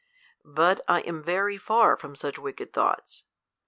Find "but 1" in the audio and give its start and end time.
0.43-1.01